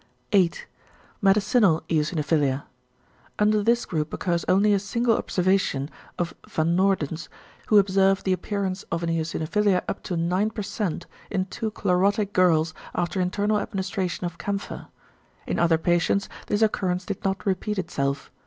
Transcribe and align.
8. 0.31 0.65
=Medicinal 1.21 1.83
eosinophilia.= 1.87 2.63
Under 3.37 3.61
this 3.61 3.85
group 3.85 4.11
occurs 4.15 4.43
only 4.47 4.73
a 4.73 4.79
single 4.79 5.15
observation 5.15 5.91
of 6.17 6.33
v. 6.49 6.63
Noorden's, 6.63 7.29
who 7.67 7.77
observed 7.77 8.25
the 8.25 8.33
appearance 8.33 8.81
of 8.91 9.03
an 9.03 9.11
eosinophilia 9.11 9.83
up 9.87 10.01
to 10.01 10.15
9% 10.17 11.05
in 11.29 11.45
two 11.45 11.69
chlorotic 11.69 12.33
girls 12.33 12.73
after 12.95 13.21
internal 13.21 13.59
administration 13.59 14.25
of 14.25 14.39
camphor. 14.39 14.87
In 15.45 15.59
other 15.59 15.77
patients 15.77 16.27
this 16.47 16.63
occurrence 16.63 17.05
did 17.05 17.23
not 17.23 17.45
repeat 17.45 17.77
itself. 17.77 18.31